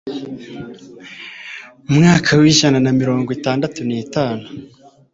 mu 1.87 1.93
mwaka 1.99 2.29
w'ijana 2.39 2.77
na 2.85 2.91
mirongo 2.99 3.29
itandatu 3.37 3.79
n'itanu 3.87 4.45